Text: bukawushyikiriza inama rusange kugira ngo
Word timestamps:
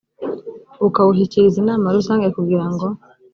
bukawushyikiriza 0.81 1.57
inama 1.63 1.95
rusange 1.97 2.27
kugira 2.35 2.65
ngo 2.71 2.85